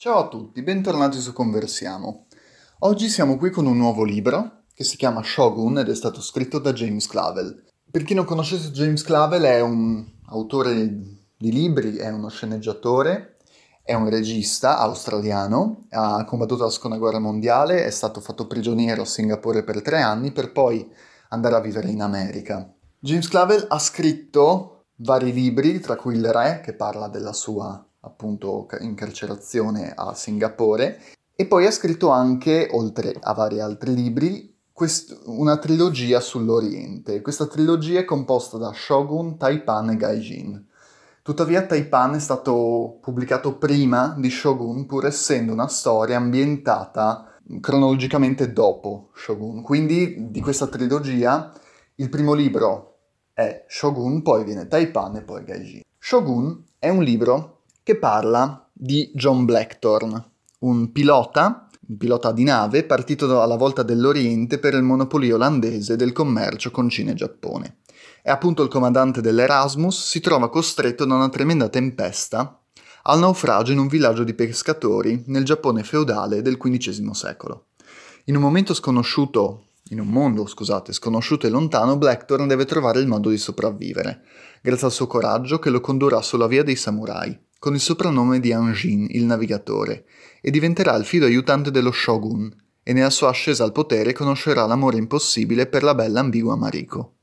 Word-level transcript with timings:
Ciao 0.00 0.18
a 0.18 0.28
tutti, 0.28 0.62
bentornati 0.62 1.18
su 1.18 1.32
Conversiamo. 1.32 2.26
Oggi 2.82 3.08
siamo 3.08 3.36
qui 3.36 3.50
con 3.50 3.66
un 3.66 3.76
nuovo 3.76 4.04
libro 4.04 4.62
che 4.72 4.84
si 4.84 4.96
chiama 4.96 5.24
Shogun 5.24 5.78
ed 5.78 5.88
è 5.88 5.94
stato 5.96 6.20
scritto 6.20 6.60
da 6.60 6.72
James 6.72 7.08
Clavel. 7.08 7.64
Per 7.90 8.04
chi 8.04 8.14
non 8.14 8.24
conoscesse 8.24 8.70
James 8.70 9.02
Clavel 9.02 9.42
è 9.42 9.60
un 9.60 10.06
autore 10.26 10.72
di 11.36 11.50
libri, 11.50 11.96
è 11.96 12.10
uno 12.10 12.28
sceneggiatore, 12.28 13.38
è 13.82 13.92
un 13.94 14.08
regista 14.08 14.78
australiano, 14.78 15.86
ha 15.90 16.24
combattuto 16.24 16.62
la 16.62 16.70
seconda 16.70 16.96
guerra 16.96 17.18
mondiale, 17.18 17.84
è 17.84 17.90
stato 17.90 18.20
fatto 18.20 18.46
prigioniero 18.46 19.02
a 19.02 19.04
Singapore 19.04 19.64
per 19.64 19.82
tre 19.82 20.00
anni 20.00 20.30
per 20.30 20.52
poi 20.52 20.88
andare 21.30 21.56
a 21.56 21.60
vivere 21.60 21.90
in 21.90 22.02
America. 22.02 22.72
James 23.00 23.26
Clavel 23.26 23.66
ha 23.68 23.78
scritto 23.80 24.84
vari 24.98 25.32
libri, 25.32 25.80
tra 25.80 25.96
cui 25.96 26.14
Il 26.14 26.32
Re, 26.32 26.60
che 26.62 26.74
parla 26.74 27.08
della 27.08 27.32
sua 27.32 27.84
appunto 28.00 28.66
incarcerazione 28.80 29.92
a 29.94 30.14
Singapore, 30.14 31.00
e 31.34 31.46
poi 31.46 31.66
ha 31.66 31.70
scritto 31.70 32.10
anche, 32.10 32.68
oltre 32.72 33.14
a 33.20 33.32
vari 33.32 33.60
altri 33.60 33.94
libri, 33.94 34.56
quest- 34.72 35.22
una 35.26 35.56
trilogia 35.58 36.20
sull'Oriente. 36.20 37.20
Questa 37.20 37.46
trilogia 37.46 38.00
è 38.00 38.04
composta 38.04 38.58
da 38.58 38.72
Shogun, 38.72 39.36
Taipan 39.36 39.90
e 39.90 39.96
Gaijin. 39.96 40.66
Tuttavia 41.22 41.66
Taipan 41.66 42.14
è 42.14 42.18
stato 42.18 42.98
pubblicato 43.00 43.56
prima 43.56 44.14
di 44.18 44.30
Shogun, 44.30 44.86
pur 44.86 45.06
essendo 45.06 45.52
una 45.52 45.68
storia 45.68 46.16
ambientata 46.16 47.34
cronologicamente 47.60 48.52
dopo 48.52 49.10
Shogun. 49.14 49.62
Quindi 49.62 50.30
di 50.30 50.40
questa 50.40 50.66
trilogia 50.66 51.52
il 51.96 52.08
primo 52.08 52.32
libro 52.32 52.98
è 53.32 53.64
Shogun, 53.68 54.22
poi 54.22 54.44
viene 54.44 54.66
Taipan 54.68 55.16
e 55.16 55.22
poi 55.22 55.44
Gaijin. 55.44 55.82
Shogun 55.98 56.64
è 56.78 56.88
un 56.88 57.02
libro 57.02 57.57
che 57.88 57.96
parla 57.96 58.68
di 58.70 59.10
John 59.14 59.46
Blackthorne, 59.46 60.22
un 60.58 60.92
pilota, 60.92 61.70
un 61.88 61.96
pilota 61.96 62.32
di 62.32 62.44
nave 62.44 62.84
partito 62.84 63.40
alla 63.40 63.56
volta 63.56 63.82
dell'Oriente 63.82 64.58
per 64.58 64.74
il 64.74 64.82
monopolio 64.82 65.36
olandese 65.36 65.96
del 65.96 66.12
commercio 66.12 66.70
con 66.70 66.90
Cina 66.90 67.12
e 67.12 67.14
Giappone. 67.14 67.78
È 68.20 68.28
appunto 68.28 68.62
il 68.62 68.68
comandante 68.68 69.22
dell'Erasmus, 69.22 70.06
si 70.06 70.20
trova 70.20 70.50
costretto 70.50 71.06
da 71.06 71.14
una 71.14 71.30
tremenda 71.30 71.70
tempesta 71.70 72.60
al 73.04 73.20
naufragio 73.20 73.72
in 73.72 73.78
un 73.78 73.86
villaggio 73.86 74.22
di 74.22 74.34
pescatori 74.34 75.22
nel 75.28 75.46
Giappone 75.46 75.82
feudale 75.82 76.42
del 76.42 76.58
XV 76.58 77.12
secolo. 77.12 77.68
In 78.24 78.36
un 78.36 78.42
momento 78.42 78.74
sconosciuto 78.74 79.62
in 79.92 80.00
un 80.00 80.08
mondo, 80.08 80.46
scusate, 80.46 80.92
sconosciuto 80.92 81.46
e 81.46 81.48
lontano, 81.48 81.96
Blackthorn 81.96 82.46
deve 82.46 82.66
trovare 82.66 83.00
il 83.00 83.06
modo 83.06 83.30
di 83.30 83.38
sopravvivere, 83.38 84.24
grazie 84.60 84.88
al 84.88 84.92
suo 84.92 85.06
coraggio 85.06 85.58
che 85.58 85.70
lo 85.70 85.80
condurrà 85.80 86.20
sulla 86.20 86.46
via 86.46 86.62
dei 86.62 86.76
samurai, 86.76 87.46
con 87.58 87.74
il 87.74 87.80
soprannome 87.80 88.40
di 88.40 88.52
Anjin, 88.52 89.06
il 89.10 89.24
navigatore, 89.24 90.04
e 90.40 90.50
diventerà 90.50 90.94
il 90.94 91.04
fido 91.04 91.26
aiutante 91.26 91.70
dello 91.70 91.90
shogun, 91.90 92.54
e 92.82 92.92
nella 92.92 93.10
sua 93.10 93.28
ascesa 93.28 93.64
al 93.64 93.72
potere 93.72 94.12
conoscerà 94.12 94.64
l'amore 94.64 94.96
impossibile 94.96 95.66
per 95.66 95.82
la 95.82 95.94
bella 95.94 96.20
ambigua 96.20 96.56
Mariko. 96.56 97.14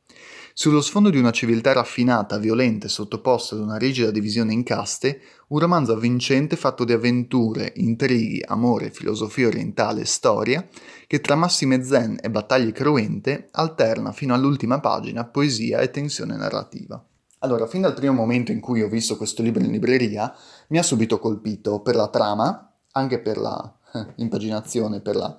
Sullo 0.58 0.80
sfondo 0.80 1.09
di 1.09 1.17
una 1.17 1.31
civiltà 1.31 1.73
raffinata, 1.73 2.38
violenta 2.38 2.86
e 2.86 2.89
sottoposta 2.89 3.56
ad 3.56 3.61
una 3.61 3.75
rigida 3.75 4.09
divisione 4.09 4.53
in 4.53 4.63
caste, 4.63 5.19
un 5.47 5.59
romanzo 5.59 5.91
avvincente 5.91 6.56
fatto 6.56 6.86
di 6.86 6.94
avventure, 6.94 7.73
intrighi, 7.75 8.41
amore, 8.45 8.89
filosofia 8.89 9.47
orientale 9.47 10.02
e 10.02 10.06
storia, 10.06 10.66
che 11.08 11.19
tra 11.19 11.36
massime 11.36 11.83
zen 11.83 12.19
e 12.22 12.30
battaglie 12.30 12.72
cruente 12.72 13.50
alterna 13.52 14.13
fino 14.13 14.33
all'ultima 14.33 14.80
pagina 14.80 15.25
poesia 15.25 15.80
e 15.80 15.91
tensione 15.91 16.38
narrativa. 16.38 17.06
Allora, 17.46 17.68
fin 17.68 17.82
dal 17.82 17.94
primo 17.94 18.14
momento 18.14 18.52
in 18.52 18.60
cui 18.60 18.82
ho 18.82 18.88
visto 18.88 19.18
questo 19.18 19.44
libro 19.44 19.64
in 19.64 19.70
libreria, 19.70 20.34
mi 20.70 20.80
ha 20.80 20.84
subito 20.84 21.20
colpito 21.20 21.80
per 21.80 21.96
la 21.96 22.08
trama, 22.08 22.74
anche 22.94 23.20
per 23.20 23.38
la 23.38 23.72
eh, 23.94 25.00
per 25.00 25.16
la, 25.16 25.38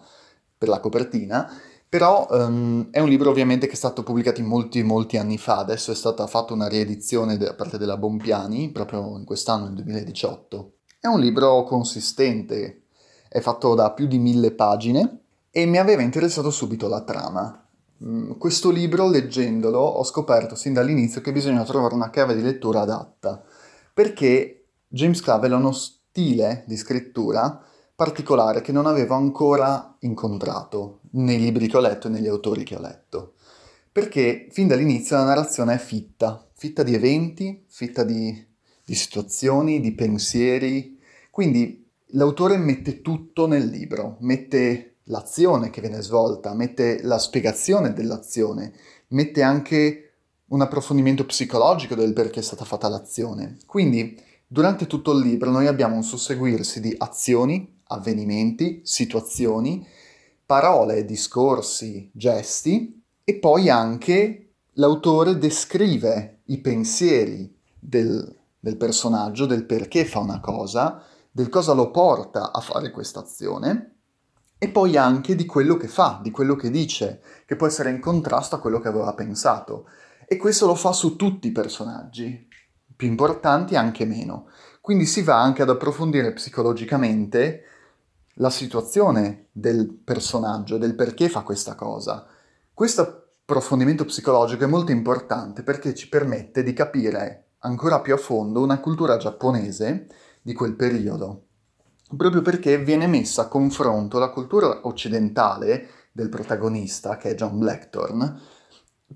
per 0.56 0.68
la 0.68 0.78
copertina, 0.78 1.50
però 1.88 2.28
um, 2.30 2.90
è 2.92 3.00
un 3.00 3.08
libro 3.08 3.30
ovviamente 3.30 3.66
che 3.66 3.72
è 3.72 3.76
stato 3.76 4.04
pubblicato 4.04 4.40
molti 4.42 4.84
molti 4.84 5.16
anni 5.16 5.36
fa, 5.36 5.58
adesso 5.58 5.90
è 5.90 5.96
stata 5.96 6.28
fatta 6.28 6.52
una 6.52 6.68
riedizione 6.68 7.36
da 7.36 7.54
parte 7.54 7.76
della 7.76 7.96
Bompiani, 7.96 8.70
proprio 8.70 9.18
in 9.18 9.24
quest'anno, 9.24 9.64
nel 9.64 9.74
2018. 9.74 10.74
È 11.00 11.08
un 11.08 11.18
libro 11.18 11.64
consistente, 11.64 12.82
è 13.28 13.40
fatto 13.40 13.74
da 13.74 13.90
più 13.90 14.06
di 14.06 14.18
mille 14.18 14.52
pagine 14.52 15.22
e 15.50 15.66
mi 15.66 15.78
aveva 15.78 16.02
interessato 16.02 16.52
subito 16.52 16.86
la 16.86 17.02
trama. 17.02 17.65
Mm, 18.04 18.32
questo 18.32 18.70
libro, 18.70 19.08
leggendolo, 19.08 19.78
ho 19.78 20.04
scoperto 20.04 20.54
sin 20.54 20.74
dall'inizio 20.74 21.22
che 21.22 21.32
bisogna 21.32 21.64
trovare 21.64 21.94
una 21.94 22.10
chiave 22.10 22.34
di 22.34 22.42
lettura 22.42 22.82
adatta, 22.82 23.42
perché 23.94 24.66
James 24.86 25.20
Clavel 25.22 25.52
ha 25.52 25.56
uno 25.56 25.72
stile 25.72 26.64
di 26.66 26.76
scrittura 26.76 27.62
particolare 27.94 28.60
che 28.60 28.72
non 28.72 28.84
avevo 28.84 29.14
ancora 29.14 29.96
incontrato 30.00 31.00
nei 31.12 31.38
libri 31.38 31.66
che 31.66 31.78
ho 31.78 31.80
letto 31.80 32.08
e 32.08 32.10
negli 32.10 32.26
autori 32.28 32.62
che 32.62 32.76
ho 32.76 32.80
letto. 32.80 33.32
Perché 33.90 34.48
fin 34.50 34.68
dall'inizio 34.68 35.16
la 35.16 35.24
narrazione 35.24 35.74
è 35.74 35.78
fitta, 35.78 36.46
fitta 36.52 36.82
di 36.82 36.92
eventi, 36.92 37.64
fitta 37.66 38.04
di, 38.04 38.46
di 38.84 38.94
situazioni, 38.94 39.80
di 39.80 39.94
pensieri. 39.94 40.98
Quindi 41.30 41.88
l'autore 42.08 42.58
mette 42.58 43.00
tutto 43.00 43.46
nel 43.46 43.66
libro, 43.66 44.18
mette 44.20 44.95
l'azione 45.06 45.70
che 45.70 45.80
viene 45.80 46.00
svolta, 46.00 46.54
mette 46.54 47.02
la 47.02 47.18
spiegazione 47.18 47.92
dell'azione, 47.92 48.72
mette 49.08 49.42
anche 49.42 50.00
un 50.48 50.60
approfondimento 50.60 51.24
psicologico 51.26 51.94
del 51.94 52.12
perché 52.12 52.40
è 52.40 52.42
stata 52.42 52.64
fatta 52.64 52.88
l'azione. 52.88 53.58
Quindi 53.66 54.20
durante 54.46 54.86
tutto 54.86 55.12
il 55.12 55.24
libro 55.24 55.50
noi 55.50 55.66
abbiamo 55.66 55.96
un 55.96 56.04
susseguirsi 56.04 56.80
di 56.80 56.94
azioni, 56.96 57.80
avvenimenti, 57.88 58.80
situazioni, 58.84 59.86
parole, 60.44 61.04
discorsi, 61.04 62.10
gesti 62.12 63.02
e 63.24 63.34
poi 63.36 63.68
anche 63.68 64.54
l'autore 64.74 65.38
descrive 65.38 66.42
i 66.46 66.58
pensieri 66.58 67.52
del, 67.78 68.36
del 68.58 68.76
personaggio, 68.76 69.46
del 69.46 69.64
perché 69.64 70.04
fa 70.04 70.20
una 70.20 70.40
cosa, 70.40 71.02
del 71.30 71.48
cosa 71.48 71.72
lo 71.72 71.90
porta 71.90 72.52
a 72.52 72.60
fare 72.60 72.90
questa 72.90 73.20
azione 73.20 73.95
e 74.58 74.68
poi 74.68 74.96
anche 74.96 75.34
di 75.34 75.44
quello 75.44 75.76
che 75.76 75.88
fa, 75.88 76.20
di 76.22 76.30
quello 76.30 76.56
che 76.56 76.70
dice, 76.70 77.20
che 77.44 77.56
può 77.56 77.66
essere 77.66 77.90
in 77.90 78.00
contrasto 78.00 78.56
a 78.56 78.60
quello 78.60 78.80
che 78.80 78.88
aveva 78.88 79.12
pensato. 79.14 79.88
E 80.26 80.36
questo 80.36 80.66
lo 80.66 80.74
fa 80.74 80.92
su 80.92 81.16
tutti 81.16 81.48
i 81.48 81.52
personaggi, 81.52 82.48
più 82.94 83.06
importanti 83.06 83.74
e 83.74 83.76
anche 83.76 84.04
meno. 84.04 84.48
Quindi 84.80 85.04
si 85.04 85.22
va 85.22 85.40
anche 85.40 85.62
ad 85.62 85.70
approfondire 85.70 86.32
psicologicamente 86.32 87.64
la 88.34 88.50
situazione 88.50 89.48
del 89.52 89.92
personaggio, 89.92 90.78
del 90.78 90.94
perché 90.94 91.28
fa 91.28 91.42
questa 91.42 91.74
cosa. 91.74 92.26
Questo 92.72 93.26
approfondimento 93.42 94.04
psicologico 94.04 94.64
è 94.64 94.68
molto 94.68 94.90
importante 94.90 95.62
perché 95.62 95.94
ci 95.94 96.08
permette 96.08 96.62
di 96.62 96.72
capire 96.72 97.44
ancora 97.60 98.00
più 98.00 98.14
a 98.14 98.18
fondo 98.18 98.62
una 98.62 98.80
cultura 98.80 99.16
giapponese 99.16 100.08
di 100.42 100.52
quel 100.52 100.74
periodo, 100.74 101.45
proprio 102.14 102.42
perché 102.42 102.78
viene 102.78 103.06
messa 103.06 103.42
a 103.42 103.48
confronto 103.48 104.18
la 104.18 104.30
cultura 104.30 104.80
occidentale 104.82 105.88
del 106.12 106.28
protagonista, 106.28 107.16
che 107.16 107.30
è 107.30 107.34
John 107.34 107.58
Blackthorne, 107.58 108.38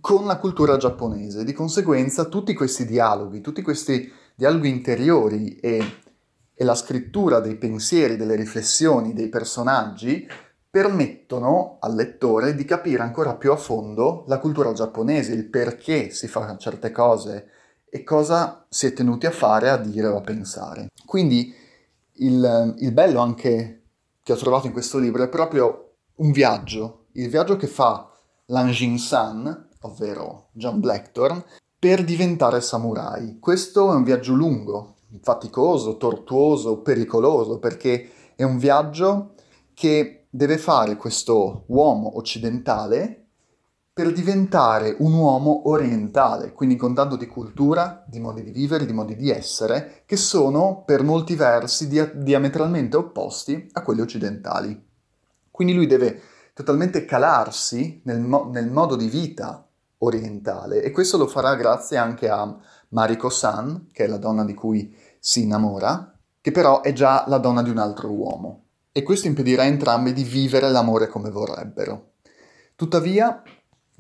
con 0.00 0.24
la 0.24 0.38
cultura 0.38 0.76
giapponese. 0.76 1.44
Di 1.44 1.52
conseguenza 1.52 2.24
tutti 2.24 2.54
questi 2.54 2.86
dialoghi, 2.86 3.40
tutti 3.40 3.62
questi 3.62 4.10
dialoghi 4.34 4.68
interiori 4.68 5.56
e 5.56 6.00
e 6.60 6.64
la 6.64 6.74
scrittura 6.74 7.40
dei 7.40 7.56
pensieri, 7.56 8.18
delle 8.18 8.34
riflessioni 8.34 9.14
dei 9.14 9.30
personaggi 9.30 10.28
permettono 10.68 11.78
al 11.80 11.94
lettore 11.94 12.54
di 12.54 12.66
capire 12.66 13.02
ancora 13.02 13.34
più 13.34 13.50
a 13.50 13.56
fondo 13.56 14.24
la 14.26 14.38
cultura 14.38 14.74
giapponese, 14.74 15.32
il 15.32 15.48
perché 15.48 16.10
si 16.10 16.28
fa 16.28 16.54
certe 16.58 16.90
cose 16.90 17.48
e 17.88 18.04
cosa 18.04 18.66
si 18.68 18.84
è 18.84 18.92
tenuti 18.92 19.24
a 19.24 19.30
fare, 19.30 19.70
a 19.70 19.78
dire 19.78 20.08
o 20.08 20.18
a 20.18 20.20
pensare. 20.20 20.88
Quindi 21.06 21.50
il, 22.20 22.74
il 22.78 22.92
bello 22.92 23.20
anche 23.20 23.82
che 24.22 24.32
ho 24.32 24.36
trovato 24.36 24.66
in 24.66 24.72
questo 24.72 24.98
libro 24.98 25.22
è 25.22 25.28
proprio 25.28 25.94
un 26.16 26.32
viaggio, 26.32 27.06
il 27.12 27.28
viaggio 27.28 27.56
che 27.56 27.66
fa 27.66 28.10
Lanjin-san, 28.46 29.68
ovvero 29.82 30.48
John 30.52 30.80
Blackthorne, 30.80 31.44
per 31.78 32.04
diventare 32.04 32.60
samurai. 32.60 33.38
Questo 33.38 33.90
è 33.90 33.94
un 33.94 34.02
viaggio 34.02 34.34
lungo, 34.34 34.96
faticoso, 35.22 35.96
tortuoso, 35.96 36.80
pericoloso, 36.80 37.58
perché 37.58 38.10
è 38.36 38.42
un 38.42 38.58
viaggio 38.58 39.34
che 39.72 40.26
deve 40.28 40.58
fare 40.58 40.96
questo 40.96 41.64
uomo 41.68 42.18
occidentale 42.18 43.29
per 44.00 44.12
diventare 44.14 44.96
un 45.00 45.12
uomo 45.12 45.68
orientale, 45.68 46.54
quindi 46.54 46.74
con 46.76 46.94
tanto 46.94 47.16
di 47.16 47.26
cultura, 47.26 48.02
di 48.06 48.18
modi 48.18 48.42
di 48.42 48.50
vivere, 48.50 48.86
di 48.86 48.94
modi 48.94 49.14
di 49.14 49.28
essere, 49.28 50.04
che 50.06 50.16
sono 50.16 50.84
per 50.86 51.02
molti 51.02 51.34
versi 51.34 51.86
dia- 51.86 52.10
diametralmente 52.10 52.96
opposti 52.96 53.68
a 53.72 53.82
quelli 53.82 54.00
occidentali. 54.00 54.88
Quindi 55.50 55.74
lui 55.74 55.86
deve 55.86 56.18
totalmente 56.54 57.04
calarsi 57.04 58.00
nel, 58.04 58.20
mo- 58.20 58.48
nel 58.50 58.70
modo 58.70 58.96
di 58.96 59.10
vita 59.10 59.68
orientale 59.98 60.80
e 60.80 60.92
questo 60.92 61.18
lo 61.18 61.26
farà 61.26 61.54
grazie 61.54 61.98
anche 61.98 62.30
a 62.30 62.56
Mariko 62.88 63.28
San, 63.28 63.88
che 63.92 64.04
è 64.04 64.06
la 64.06 64.16
donna 64.16 64.46
di 64.46 64.54
cui 64.54 64.96
si 65.18 65.42
innamora, 65.42 66.10
che 66.40 66.52
però 66.52 66.80
è 66.80 66.94
già 66.94 67.24
la 67.26 67.36
donna 67.36 67.62
di 67.62 67.68
un 67.68 67.76
altro 67.76 68.10
uomo, 68.10 68.64
e 68.92 69.02
questo 69.02 69.26
impedirà 69.26 69.64
a 69.64 69.66
entrambi 69.66 70.14
di 70.14 70.24
vivere 70.24 70.70
l'amore 70.70 71.06
come 71.08 71.28
vorrebbero. 71.28 72.12
Tuttavia, 72.74 73.42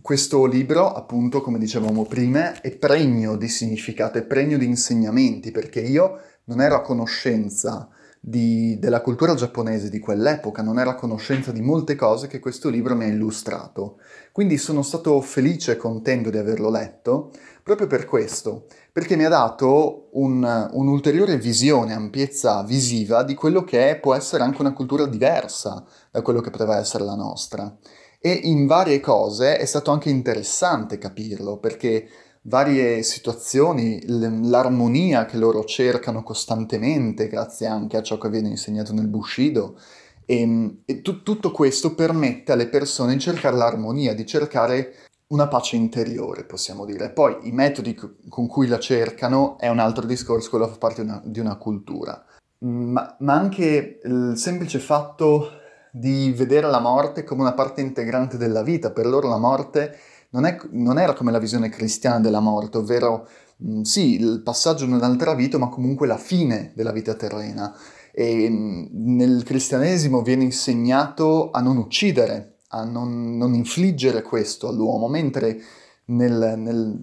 questo 0.02 0.46
libro, 0.46 0.92
appunto, 0.92 1.40
come 1.40 1.58
dicevamo 1.58 2.04
prima, 2.04 2.60
è 2.60 2.70
pregno 2.76 3.36
di 3.36 3.48
significato, 3.48 4.18
è 4.18 4.22
pregno 4.22 4.56
di 4.56 4.66
insegnamenti, 4.66 5.50
perché 5.50 5.80
io 5.80 6.18
non 6.44 6.60
ero 6.60 6.76
a 6.76 6.80
conoscenza 6.80 7.88
di, 8.20 8.78
della 8.78 9.00
cultura 9.00 9.34
giapponese 9.34 9.88
di 9.88 9.98
quell'epoca, 9.98 10.62
non 10.62 10.78
era 10.78 10.90
a 10.90 10.94
conoscenza 10.94 11.52
di 11.52 11.62
molte 11.62 11.96
cose 11.96 12.26
che 12.26 12.38
questo 12.38 12.68
libro 12.68 12.94
mi 12.94 13.04
ha 13.04 13.08
illustrato. 13.08 13.98
Quindi 14.32 14.58
sono 14.58 14.82
stato 14.82 15.20
felice 15.20 15.72
e 15.72 15.76
contento 15.76 16.30
di 16.30 16.36
averlo 16.36 16.70
letto, 16.70 17.30
proprio 17.62 17.86
per 17.86 18.04
questo, 18.04 18.66
perché 18.92 19.16
mi 19.16 19.24
ha 19.24 19.28
dato 19.28 20.08
un, 20.12 20.68
un'ulteriore 20.72 21.38
visione, 21.38 21.94
ampiezza 21.94 22.62
visiva 22.62 23.22
di 23.22 23.34
quello 23.34 23.64
che 23.64 23.98
può 24.00 24.14
essere 24.14 24.42
anche 24.42 24.60
una 24.60 24.72
cultura 24.72 25.06
diversa 25.06 25.84
da 26.10 26.22
quello 26.22 26.40
che 26.40 26.50
poteva 26.50 26.78
essere 26.78 27.04
la 27.04 27.14
nostra. 27.14 27.74
E 28.22 28.32
in 28.32 28.66
varie 28.66 29.00
cose 29.00 29.56
è 29.56 29.64
stato 29.64 29.90
anche 29.90 30.10
interessante 30.10 30.98
capirlo, 30.98 31.56
perché 31.56 32.06
varie 32.42 33.02
situazioni, 33.02 34.02
l'armonia 34.06 35.24
che 35.24 35.38
loro 35.38 35.64
cercano 35.64 36.22
costantemente, 36.22 37.28
grazie 37.28 37.66
anche 37.66 37.96
a 37.96 38.02
ciò 38.02 38.18
che 38.18 38.28
viene 38.28 38.48
insegnato 38.48 38.92
nel 38.92 39.08
Bushido. 39.08 39.78
E, 40.26 40.40
ehm, 40.40 40.82
e 40.84 41.00
t- 41.00 41.22
tutto 41.22 41.50
questo 41.50 41.94
permette 41.94 42.52
alle 42.52 42.68
persone 42.68 43.14
di 43.14 43.20
cercare 43.20 43.56
l'armonia, 43.56 44.14
di 44.14 44.26
cercare 44.26 44.94
una 45.28 45.48
pace 45.48 45.76
interiore, 45.76 46.44
possiamo 46.44 46.84
dire. 46.84 47.10
Poi 47.10 47.38
i 47.42 47.52
metodi 47.52 47.94
con 48.28 48.46
cui 48.46 48.66
la 48.66 48.78
cercano 48.78 49.58
è 49.58 49.68
un 49.68 49.78
altro 49.78 50.04
discorso, 50.06 50.50
quello 50.50 50.68
fa 50.68 50.76
parte 50.76 51.00
una, 51.00 51.22
di 51.24 51.40
una 51.40 51.56
cultura. 51.56 52.22
Ma, 52.58 53.16
ma, 53.20 53.32
anche 53.32 54.00
il 54.04 54.34
semplice 54.36 54.78
fatto 54.78 55.59
di 55.92 56.32
vedere 56.32 56.68
la 56.68 56.80
morte 56.80 57.24
come 57.24 57.42
una 57.42 57.54
parte 57.54 57.80
integrante 57.80 58.36
della 58.36 58.62
vita. 58.62 58.90
Per 58.90 59.06
loro 59.06 59.28
la 59.28 59.38
morte 59.38 59.96
non, 60.30 60.44
è, 60.46 60.56
non 60.70 60.98
era 60.98 61.14
come 61.14 61.32
la 61.32 61.38
visione 61.38 61.68
cristiana 61.68 62.20
della 62.20 62.40
morte, 62.40 62.78
ovvero 62.78 63.26
mh, 63.56 63.82
sì, 63.82 64.20
il 64.20 64.42
passaggio 64.42 64.84
in 64.84 64.92
un'altra 64.92 65.34
vita, 65.34 65.58
ma 65.58 65.68
comunque 65.68 66.06
la 66.06 66.18
fine 66.18 66.72
della 66.74 66.92
vita 66.92 67.14
terrena. 67.14 67.74
E 68.12 68.48
mh, 68.48 68.88
nel 68.92 69.42
cristianesimo 69.44 70.22
viene 70.22 70.44
insegnato 70.44 71.50
a 71.50 71.60
non 71.60 71.76
uccidere, 71.76 72.58
a 72.68 72.84
non, 72.84 73.36
non 73.36 73.54
infliggere 73.54 74.22
questo 74.22 74.68
all'uomo, 74.68 75.08
mentre 75.08 75.60
nel, 76.06 76.54
nel, 76.56 77.00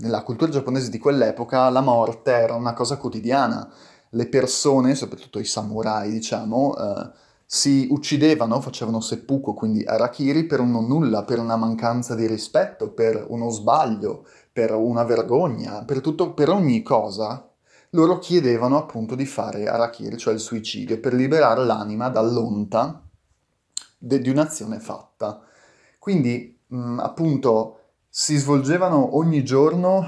nella 0.00 0.22
cultura 0.22 0.50
giapponese 0.50 0.90
di 0.90 0.98
quell'epoca 0.98 1.68
la 1.70 1.80
morte 1.80 2.30
era 2.32 2.54
una 2.54 2.72
cosa 2.72 2.96
quotidiana. 2.96 3.68
Le 4.10 4.26
persone, 4.26 4.94
soprattutto 4.94 5.38
i 5.38 5.44
samurai, 5.44 6.10
diciamo, 6.10 6.74
eh, 6.76 7.10
si 7.50 7.86
uccidevano, 7.90 8.60
facevano 8.60 9.00
seppuku, 9.00 9.54
quindi 9.54 9.82
arakiri, 9.82 10.44
per 10.44 10.60
un 10.60 10.70
non 10.70 10.86
nulla, 10.86 11.24
per 11.24 11.38
una 11.38 11.56
mancanza 11.56 12.14
di 12.14 12.26
rispetto, 12.26 12.90
per 12.90 13.24
uno 13.26 13.48
sbaglio, 13.48 14.26
per 14.52 14.74
una 14.74 15.02
vergogna, 15.02 15.82
per, 15.82 16.02
tutto, 16.02 16.34
per 16.34 16.50
ogni 16.50 16.82
cosa. 16.82 17.50
Loro 17.92 18.18
chiedevano 18.18 18.76
appunto 18.76 19.14
di 19.14 19.24
fare 19.24 19.66
arakiri, 19.66 20.18
cioè 20.18 20.34
il 20.34 20.40
suicidio, 20.40 21.00
per 21.00 21.14
liberare 21.14 21.64
l'anima 21.64 22.10
dall'onta 22.10 23.02
de- 23.96 24.20
di 24.20 24.28
un'azione 24.28 24.78
fatta. 24.78 25.40
Quindi 25.98 26.60
mh, 26.66 26.98
appunto 26.98 27.78
si 28.10 28.36
svolgevano 28.36 29.16
ogni 29.16 29.42
giorno 29.42 30.06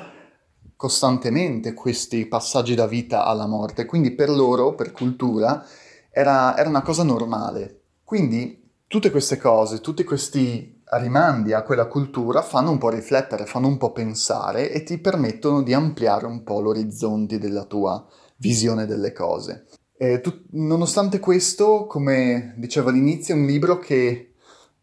costantemente 0.77 1.73
questi 1.73 2.27
passaggi 2.27 2.75
da 2.75 2.87
vita 2.87 3.25
alla 3.25 3.47
morte, 3.47 3.87
quindi 3.87 4.11
per 4.11 4.29
loro, 4.29 4.75
per 4.75 4.93
cultura, 4.93 5.65
era, 6.11 6.57
era 6.57 6.69
una 6.69 6.83
cosa 6.83 7.03
normale. 7.03 7.83
Quindi 8.05 8.71
tutte 8.87 9.11
queste 9.11 9.37
cose, 9.37 9.81
tutti 9.81 10.05
questi 10.05 10.83
rimandi 10.93 11.53
a 11.53 11.63
quella 11.63 11.87
cultura 11.87 12.43
fanno 12.43 12.71
un 12.71 12.79
po' 12.79 12.89
riflettere, 12.89 13.47
fanno 13.47 13.69
un 13.69 13.77
po' 13.77 13.93
pensare 13.93 14.73
e 14.73 14.83
ti 14.83 14.99
permettono 14.99 15.63
di 15.63 15.73
ampliare 15.73 16.27
un 16.27 16.43
po' 16.43 16.61
l'orizzonte 16.61 17.39
della 17.39 17.65
tua 17.65 18.05
visione 18.37 18.87
delle 18.87 19.13
cose. 19.13 19.67
Tu, 20.23 20.45
nonostante 20.53 21.21
questo, 21.21 21.87
come 21.87 22.55
dicevo 22.57 22.89
all'inizio, 22.89 23.35
è 23.35 23.39
un 23.39 23.45
libro 23.45 23.79
che 23.79 24.33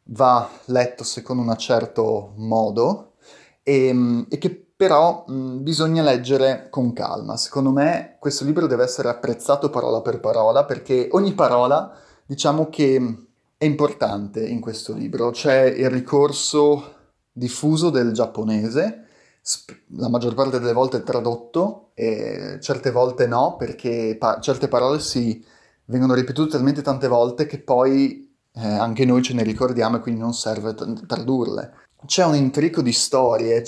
va 0.10 0.48
letto 0.66 1.04
secondo 1.04 1.42
un 1.42 1.58
certo 1.58 2.34
modo 2.38 3.16
e, 3.64 4.26
e 4.30 4.38
che 4.38 4.67
però 4.78 5.26
mh, 5.28 5.64
bisogna 5.64 6.04
leggere 6.04 6.68
con 6.70 6.94
calma. 6.94 7.36
Secondo 7.36 7.72
me 7.72 8.16
questo 8.20 8.46
libro 8.46 8.68
deve 8.68 8.84
essere 8.84 9.10
apprezzato 9.10 9.72
parola 9.72 10.02
per 10.02 10.20
parola 10.20 10.66
perché 10.66 11.10
ogni 11.12 11.34
parola 11.34 11.92
diciamo 12.26 12.70
che 12.70 13.18
è 13.58 13.66
importante 13.66 14.46
in 14.46 14.62
questo 14.62 14.94
libro. 14.94 15.32
C'è 15.32 15.64
il 15.64 15.90
ricorso 15.90 16.94
diffuso 17.32 17.90
del 17.90 18.12
giapponese, 18.14 19.06
la 19.96 20.10
maggior 20.10 20.36
parte 20.36 20.60
delle 20.60 20.74
volte 20.74 21.02
tradotto 21.04 21.92
e 21.96 22.60
certe 22.62 22.92
volte 22.92 23.26
no 23.26 23.56
perché 23.58 24.16
pa- 24.20 24.40
certe 24.40 24.68
parole 24.68 25.00
si 25.00 25.44
vengono 25.86 26.14
ripetute 26.14 26.52
talmente 26.52 26.82
tante 26.84 27.08
volte 27.08 27.48
che 27.48 27.60
poi 27.60 28.36
eh, 28.54 28.68
anche 28.68 29.06
noi 29.06 29.24
ce 29.24 29.34
ne 29.34 29.44
ricordiamo 29.44 29.98
e 29.98 30.00
quindi 30.02 30.20
non 30.20 30.34
serve 30.34 30.76
t- 30.76 31.06
tradurle 31.06 31.87
c'è 32.08 32.26
un 32.26 32.36
intrico 32.36 32.82
di 32.82 32.94
storie, 32.94 33.64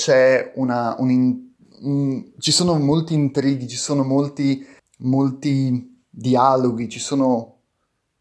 una, 0.55 0.95
un 0.97 1.11
in, 1.11 1.49
un, 1.81 2.31
ci 2.39 2.51
sono 2.51 2.79
molti 2.79 3.13
intrighi, 3.13 3.67
ci 3.67 3.75
sono 3.75 4.03
molti, 4.03 4.65
molti 4.99 6.03
dialoghi, 6.09 6.89
ci 6.89 6.99
sono 6.99 7.57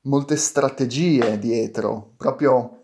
molte 0.02 0.36
strategie 0.36 1.38
dietro, 1.38 2.12
proprio 2.16 2.80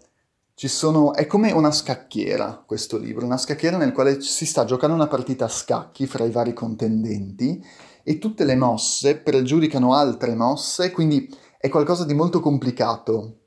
ci 0.54 0.68
sono, 0.68 1.12
è 1.14 1.26
come 1.26 1.50
una 1.50 1.72
scacchiera 1.72 2.62
questo 2.64 2.96
libro, 2.96 3.26
una 3.26 3.36
scacchiera 3.36 3.76
nel 3.76 3.92
quale 3.92 4.20
si 4.20 4.46
sta 4.46 4.64
giocando 4.64 4.94
una 4.94 5.08
partita 5.08 5.46
a 5.46 5.48
scacchi 5.48 6.06
fra 6.06 6.24
i 6.24 6.30
vari 6.30 6.52
contendenti 6.52 7.62
e 8.04 8.18
tutte 8.18 8.44
le 8.44 8.54
mosse 8.54 9.16
pregiudicano 9.16 9.94
altre 9.94 10.34
mosse, 10.34 10.92
quindi 10.92 11.28
è 11.58 11.68
qualcosa 11.68 12.04
di 12.04 12.14
molto 12.14 12.40
complicato 12.40 13.38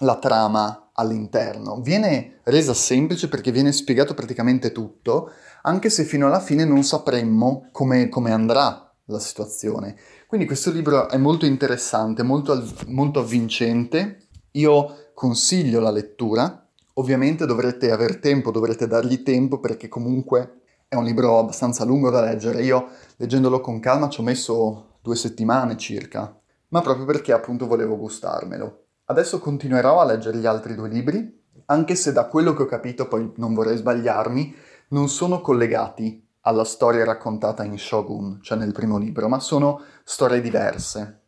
la 0.00 0.16
trama 0.18 0.87
all'interno. 0.98 1.80
Viene 1.80 2.40
resa 2.44 2.74
semplice 2.74 3.28
perché 3.28 3.50
viene 3.50 3.72
spiegato 3.72 4.14
praticamente 4.14 4.72
tutto, 4.72 5.30
anche 5.62 5.90
se 5.90 6.04
fino 6.04 6.26
alla 6.26 6.40
fine 6.40 6.64
non 6.64 6.82
sapremmo 6.82 7.68
come, 7.72 8.08
come 8.08 8.32
andrà 8.32 8.92
la 9.06 9.18
situazione. 9.18 9.96
Quindi 10.26 10.46
questo 10.46 10.70
libro 10.70 11.08
è 11.08 11.16
molto 11.16 11.46
interessante, 11.46 12.22
molto, 12.22 12.62
molto 12.88 13.20
avvincente. 13.20 14.26
Io 14.52 15.10
consiglio 15.14 15.80
la 15.80 15.90
lettura. 15.90 16.66
Ovviamente 16.94 17.46
dovrete 17.46 17.90
avere 17.90 18.18
tempo, 18.18 18.50
dovrete 18.50 18.86
dargli 18.86 19.22
tempo 19.22 19.60
perché 19.60 19.88
comunque 19.88 20.60
è 20.88 20.96
un 20.96 21.04
libro 21.04 21.38
abbastanza 21.38 21.84
lungo 21.84 22.10
da 22.10 22.20
leggere. 22.20 22.62
Io 22.62 22.88
leggendolo 23.16 23.60
con 23.60 23.78
calma 23.78 24.08
ci 24.08 24.20
ho 24.20 24.24
messo 24.24 24.96
due 25.00 25.14
settimane 25.14 25.76
circa, 25.76 26.36
ma 26.68 26.80
proprio 26.82 27.06
perché 27.06 27.32
appunto 27.32 27.66
volevo 27.66 27.96
gustarmelo. 27.96 28.87
Adesso 29.10 29.38
continuerò 29.38 30.00
a 30.00 30.04
leggere 30.04 30.36
gli 30.36 30.44
altri 30.44 30.74
due 30.74 30.90
libri, 30.90 31.42
anche 31.66 31.94
se 31.94 32.12
da 32.12 32.26
quello 32.26 32.52
che 32.52 32.64
ho 32.64 32.66
capito, 32.66 33.08
poi 33.08 33.32
non 33.36 33.54
vorrei 33.54 33.78
sbagliarmi, 33.78 34.54
non 34.88 35.08
sono 35.08 35.40
collegati 35.40 36.28
alla 36.42 36.64
storia 36.64 37.06
raccontata 37.06 37.64
in 37.64 37.78
Shogun, 37.78 38.40
cioè 38.42 38.58
nel 38.58 38.72
primo 38.72 38.98
libro, 38.98 39.26
ma 39.26 39.40
sono 39.40 39.80
storie 40.04 40.42
diverse. 40.42 41.22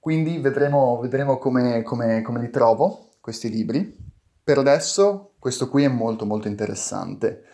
Quindi 0.00 0.38
vedremo, 0.38 0.98
vedremo 0.98 1.38
come, 1.38 1.84
come, 1.84 2.20
come 2.22 2.40
li 2.40 2.50
trovo, 2.50 3.10
questi 3.20 3.48
libri. 3.48 3.96
Per 4.42 4.58
adesso 4.58 5.34
questo 5.38 5.68
qui 5.68 5.84
è 5.84 5.88
molto 5.88 6.26
molto 6.26 6.48
interessante. 6.48 7.44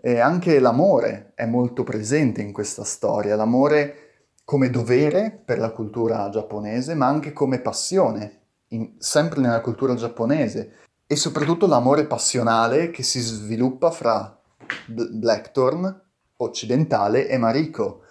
E 0.00 0.18
anche 0.18 0.58
l'amore 0.58 1.32
è 1.34 1.44
molto 1.44 1.84
presente 1.84 2.40
in 2.40 2.52
questa 2.52 2.84
storia, 2.84 3.36
l'amore 3.36 3.96
come 4.44 4.70
dovere 4.70 5.30
per 5.44 5.58
la 5.58 5.72
cultura 5.72 6.30
giapponese, 6.30 6.94
ma 6.94 7.06
anche 7.06 7.34
come 7.34 7.60
passione 7.60 8.39
in, 8.70 8.94
sempre 8.98 9.40
nella 9.40 9.60
cultura 9.60 9.94
giapponese 9.94 10.76
e 11.06 11.16
soprattutto 11.16 11.66
l'amore 11.66 12.06
passionale 12.06 12.90
che 12.90 13.02
si 13.02 13.20
sviluppa 13.20 13.90
fra 13.90 14.38
Blackthorn 14.86 16.02
occidentale 16.36 17.28
e 17.28 17.36
Mariko 17.38 18.02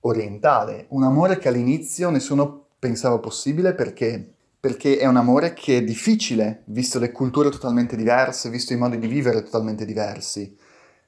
orientale. 0.00 0.86
Un 0.90 1.04
amore 1.04 1.38
che 1.38 1.48
all'inizio 1.48 2.10
nessuno 2.10 2.66
pensava 2.78 3.18
possibile 3.18 3.74
perché, 3.74 4.34
perché 4.58 4.98
è 4.98 5.06
un 5.06 5.16
amore 5.16 5.54
che 5.54 5.78
è 5.78 5.84
difficile, 5.84 6.62
visto 6.66 6.98
le 6.98 7.12
culture 7.12 7.50
totalmente 7.50 7.96
diverse, 7.96 8.50
visto 8.50 8.72
i 8.72 8.76
modi 8.76 8.98
di 8.98 9.06
vivere 9.06 9.42
totalmente 9.42 9.84
diversi. 9.84 10.56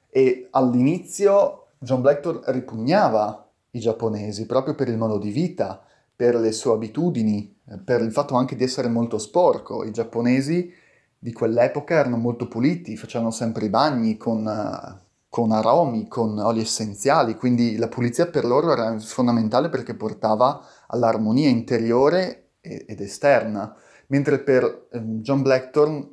E 0.09 0.47
all'inizio 0.51 1.67
John 1.79 2.01
Blackthorn 2.01 2.41
ripugnava 2.45 3.47
i 3.71 3.79
giapponesi 3.79 4.45
proprio 4.45 4.75
per 4.75 4.87
il 4.87 4.97
modo 4.97 5.17
di 5.17 5.31
vita, 5.31 5.83
per 6.21 6.35
le 6.35 6.51
sue 6.51 6.73
abitudini, 6.73 7.51
eh, 7.67 7.79
per 7.79 8.01
il 8.01 8.11
fatto 8.11 8.35
anche 8.35 8.55
di 8.55 8.63
essere 8.63 8.87
molto 8.87 9.17
sporco. 9.17 9.83
I 9.83 9.89
giapponesi 9.89 10.71
di 11.17 11.33
quell'epoca 11.33 11.95
erano 11.95 12.17
molto 12.17 12.47
puliti, 12.47 12.95
facevano 12.95 13.31
sempre 13.31 13.65
i 13.65 13.69
bagni 13.69 14.17
con, 14.17 14.45
uh, 14.45 14.99
con 15.27 15.51
aromi, 15.51 16.07
con 16.07 16.37
oli 16.37 16.61
essenziali, 16.61 17.35
quindi 17.35 17.75
la 17.75 17.87
pulizia 17.87 18.27
per 18.27 18.45
loro 18.45 18.71
era 18.71 18.99
fondamentale 18.99 19.69
perché 19.69 19.95
portava 19.95 20.63
all'armonia 20.89 21.49
interiore 21.49 22.49
ed 22.61 23.01
esterna, 23.01 23.75
mentre 24.07 24.37
per 24.41 24.89
ehm, 24.91 25.21
John 25.21 25.41
Blackthorne, 25.41 26.07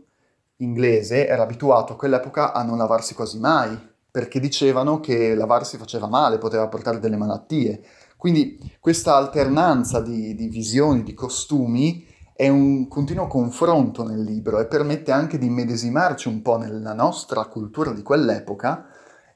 inglese, 0.57 1.27
era 1.27 1.43
abituato 1.43 1.93
a 1.93 1.97
quell'epoca 1.97 2.55
a 2.55 2.63
non 2.63 2.79
lavarsi 2.79 3.13
quasi 3.13 3.39
mai, 3.39 3.79
perché 4.11 4.41
dicevano 4.41 5.01
che 5.01 5.35
lavarsi 5.35 5.77
faceva 5.77 6.07
male, 6.07 6.39
poteva 6.39 6.67
portare 6.67 6.99
delle 6.99 7.19
malattie. 7.19 7.83
Quindi 8.19 8.59
questa 8.81 9.15
alternanza 9.15 10.01
di, 10.01 10.35
di 10.35 10.49
visioni, 10.49 11.05
di 11.05 11.15
costumi, 11.15 12.05
è 12.35 12.49
un 12.49 12.89
continuo 12.89 13.29
confronto 13.29 14.03
nel 14.05 14.23
libro 14.23 14.59
e 14.59 14.67
permette 14.67 15.13
anche 15.13 15.39
di 15.39 15.47
immedesimarci 15.47 16.27
un 16.27 16.43
po' 16.43 16.57
nella 16.57 16.95
nostra 16.95 17.45
cultura 17.47 17.93
di 17.93 18.03
quell'epoca 18.03 18.89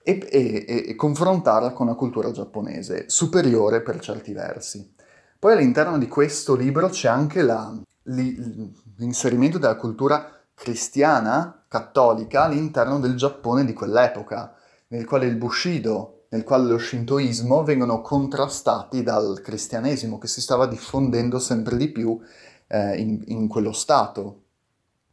e, 0.02 0.26
e, 0.28 0.84
e, 0.88 0.94
confrontarla 0.96 1.70
con 1.72 1.86
la 1.86 1.94
cultura 1.94 2.32
giapponese, 2.32 3.04
superiore 3.08 3.82
per 3.82 4.00
certi 4.00 4.32
versi. 4.32 4.94
Poi 5.38 5.52
all'interno 5.52 5.96
di 5.96 6.08
questo 6.08 6.56
libro 6.56 6.88
c'è 6.88 7.08
anche 7.08 7.42
la, 7.42 7.72
l'inserimento 8.02 9.58
della 9.58 9.76
cultura 9.76 10.44
cristiana, 10.54 11.64
cattolica, 11.68 12.44
all'interno 12.44 12.98
del 12.98 13.16
Giappone 13.16 13.64
di 13.64 13.72
quell'epoca, 13.72 14.54
nel 14.88 15.04
quale 15.04 15.26
il 15.26 15.36
Bushido, 15.36 16.21
nel 16.32 16.44
quale 16.44 16.66
lo 16.66 16.78
Shintoismo 16.78 17.62
vengono 17.62 18.00
contrastati 18.00 19.02
dal 19.02 19.40
cristianesimo 19.42 20.18
che 20.18 20.28
si 20.28 20.40
stava 20.40 20.66
diffondendo 20.66 21.38
sempre 21.38 21.76
di 21.76 21.88
più 21.90 22.18
eh, 22.68 22.98
in, 22.98 23.22
in, 23.26 23.48
quello 23.48 23.72
stato. 23.72 24.40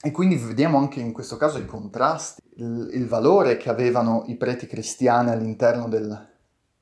E 0.02 0.12
quindi 0.12 0.38
vediamo 0.38 0.78
anche 0.78 1.02
in 1.02 1.12
questo 1.12 1.36
caso 1.36 1.58
i 1.58 1.66
contrasti, 1.66 2.42
il, 2.56 2.92
il 2.94 3.06
valore 3.06 3.58
che 3.58 3.70
avevano 3.70 4.24
i 4.28 4.38
preti 4.38 4.66
cristiani 4.66 5.30
all'interno 5.30 5.90
del, 5.90 6.28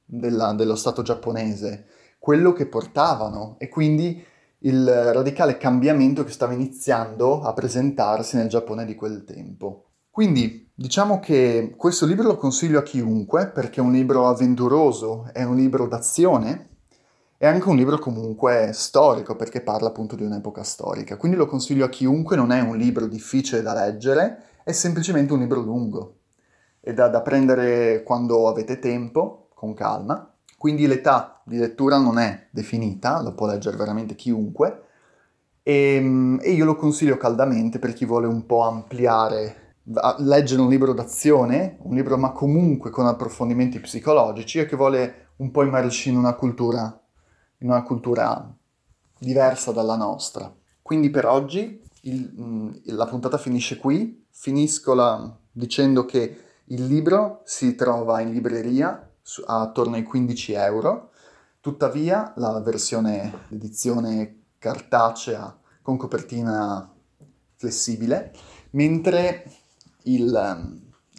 della, 0.06 0.54
dello 0.54 0.76
stato 0.76 1.02
giapponese, 1.02 1.88
quello 2.20 2.54
che 2.54 2.68
portavano 2.68 3.56
e 3.58 3.70
quindi 3.70 4.24
il 4.60 4.88
radicale 5.14 5.58
cambiamento 5.58 6.24
che 6.24 6.32
stava 6.32 6.54
iniziando 6.54 7.42
a 7.42 7.54
presentarsi 7.54 8.36
nel 8.36 8.50
Giappone 8.50 8.86
di 8.86 8.94
quel 8.94 9.24
tempo. 9.24 9.86
Quindi 10.18 10.72
diciamo 10.74 11.20
che 11.20 11.76
questo 11.78 12.08
libro 12.08 12.26
lo 12.26 12.38
consiglio 12.38 12.80
a 12.80 12.82
chiunque 12.82 13.50
perché 13.50 13.82
è 13.82 13.84
un 13.84 13.92
libro 13.92 14.28
avventuroso, 14.28 15.30
è 15.32 15.44
un 15.44 15.56
libro 15.56 15.86
d'azione 15.86 16.70
è 17.38 17.46
anche 17.46 17.70
un 17.70 17.76
libro 17.76 18.00
comunque 18.00 18.72
storico 18.74 19.36
perché 19.36 19.62
parla 19.62 19.90
appunto 19.90 20.16
di 20.16 20.24
un'epoca 20.24 20.64
storica, 20.64 21.18
quindi 21.18 21.38
lo 21.38 21.46
consiglio 21.46 21.86
a 21.86 21.90
chiunque, 21.90 22.36
non 22.36 22.52
è 22.52 22.62
un 22.62 22.78
libro 22.78 23.06
difficile 23.06 23.62
da 23.62 23.76
leggere, 23.76 24.42
è 24.64 24.72
semplicemente 24.72 25.34
un 25.34 25.40
libro 25.42 25.60
lungo, 25.60 26.16
è 26.80 26.96
da, 26.96 27.10
da 27.10 27.22
prendere 27.22 28.02
quando 28.02 28.48
avete 28.48 28.80
tempo, 28.80 29.50
con 29.54 29.76
calma, 29.76 30.34
quindi 30.58 30.88
l'età 30.88 31.44
di 31.46 31.58
lettura 31.58 32.00
non 32.00 32.18
è 32.18 32.48
definita, 32.50 33.22
lo 33.22 33.36
può 33.36 33.46
leggere 33.46 33.78
veramente 33.78 34.16
chiunque, 34.16 34.82
e, 35.62 35.94
ehm, 35.94 36.40
e 36.42 36.54
io 36.54 36.66
lo 36.66 36.76
consiglio 36.76 37.18
caldamente 37.18 37.78
per 37.78 37.94
chi 37.94 38.06
vuole 38.06 38.26
un 38.26 38.48
po' 38.48 38.64
ampliare 38.64 39.66
leggere 40.20 40.62
un 40.62 40.70
libro 40.70 40.94
d'azione, 40.94 41.78
un 41.82 41.96
libro 41.96 42.18
ma 42.18 42.32
comunque 42.32 42.90
con 42.90 43.06
approfondimenti 43.06 43.80
psicologici 43.80 44.60
e 44.60 44.66
che 44.66 44.76
vuole 44.76 45.30
un 45.38 45.52
po' 45.52 45.64
immergersi 45.64 46.10
in 46.10 46.18
una 46.18 46.34
cultura 46.34 47.02
in 47.60 47.70
una 47.70 47.84
cultura 47.84 48.54
diversa 49.18 49.72
dalla 49.72 49.96
nostra. 49.96 50.54
Quindi 50.82 51.10
per 51.10 51.26
oggi 51.26 51.82
il, 52.02 52.82
la 52.86 53.06
puntata 53.06 53.38
finisce 53.38 53.78
qui, 53.78 54.26
finisco 54.30 54.94
la, 54.94 55.36
dicendo 55.52 56.06
che 56.06 56.42
il 56.66 56.86
libro 56.86 57.42
si 57.46 57.76
trova 57.76 58.22
in 58.22 58.32
libreria 58.32 59.10
su, 59.22 59.44
attorno 59.46 59.96
ai 59.96 60.04
15 60.04 60.54
euro, 60.54 61.12
tuttavia 61.60 62.34
la 62.38 62.60
versione, 62.62 63.46
l'edizione 63.50 64.44
cartacea 64.60 65.58
con 65.82 65.98
copertina 65.98 66.94
flessibile, 67.56 68.34
mentre 68.72 69.52
il, 70.14 70.56
mm, 70.58 70.78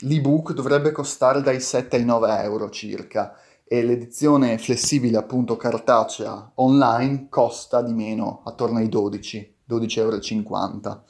l'ebook 0.08 0.52
dovrebbe 0.52 0.92
costare 0.92 1.42
dai 1.42 1.60
7 1.60 1.96
ai 1.96 2.04
9 2.04 2.42
euro 2.42 2.70
circa 2.70 3.34
e 3.64 3.82
l'edizione 3.84 4.56
flessibile 4.58 5.18
appunto 5.18 5.56
cartacea 5.56 6.52
online 6.54 7.28
costa 7.28 7.82
di 7.82 7.92
meno, 7.92 8.40
attorno 8.44 8.78
ai 8.78 8.88
12, 8.88 9.56
12,50 9.68 9.98
euro. 10.00 11.04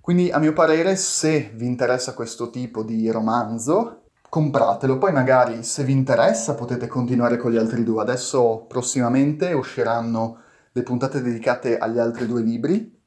Quindi 0.00 0.30
a 0.30 0.38
mio 0.38 0.52
parere 0.52 0.96
se 0.96 1.50
vi 1.54 1.66
interessa 1.66 2.14
questo 2.14 2.50
tipo 2.50 2.82
di 2.82 3.10
romanzo 3.10 4.02
compratelo, 4.28 4.98
poi 4.98 5.12
magari 5.12 5.62
se 5.62 5.82
vi 5.84 5.92
interessa 5.92 6.54
potete 6.54 6.86
continuare 6.88 7.36
con 7.36 7.50
gli 7.50 7.56
altri 7.56 7.82
due. 7.82 8.02
Adesso 8.02 8.66
prossimamente 8.68 9.52
usciranno 9.52 10.38
le 10.72 10.82
puntate 10.82 11.22
dedicate 11.22 11.78
agli 11.78 11.98
altri 11.98 12.26
due 12.26 12.42
libri, 12.42 13.00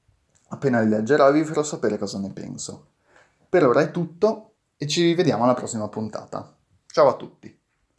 appena 0.50 0.82
li 0.82 0.90
leggerò 0.90 1.32
vi 1.32 1.44
farò 1.44 1.64
sapere 1.64 1.98
cosa 1.98 2.20
ne 2.20 2.32
penso. 2.32 2.88
Per 3.50 3.66
ora 3.66 3.82
è 3.82 3.90
tutto 3.90 4.58
e 4.78 4.86
ci 4.86 5.02
rivediamo 5.02 5.44
alla 5.44 5.56
prossima 5.56 5.90
puntata. 5.90 6.56
Ciao 6.86 7.08
a 7.08 7.16
tutti! 7.16 7.59